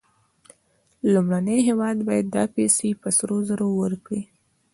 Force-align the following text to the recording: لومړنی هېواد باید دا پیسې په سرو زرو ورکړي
لومړنی 1.13 1.57
هېواد 1.67 1.97
باید 2.07 2.27
دا 2.35 2.43
پیسې 2.55 2.89
په 3.01 3.09
سرو 3.17 3.37
زرو 3.49 3.67
ورکړي 3.81 4.21